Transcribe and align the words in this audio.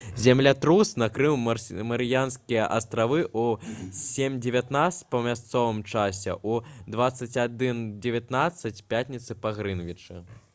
землятрус 0.21 0.91
накрыў 1.01 1.35
марыянскія 1.91 2.63
астравы 2.77 3.19
ў 3.25 3.91
07:19 3.99 5.05
па 5.11 5.21
мясцовым 5.29 5.83
часе 5.93 6.37
у 6.55 6.57
21:19 6.97 8.83
пятніцы 8.97 9.41
па 9.47 9.55
грынвічы 9.61 10.21